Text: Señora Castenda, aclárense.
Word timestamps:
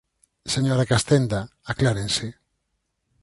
Señora 0.53 0.89
Castenda, 0.91 1.39
aclárense. 1.71 2.27